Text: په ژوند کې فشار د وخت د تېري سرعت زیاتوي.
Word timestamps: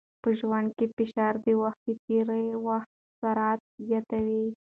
په 0.21 0.29
ژوند 0.39 0.67
کې 0.77 0.85
فشار 0.95 1.33
د 1.45 1.47
وخت 1.61 1.79
د 1.87 1.89
تېري 2.05 2.43
سرعت 3.19 3.59
زیاتوي. 3.87 4.45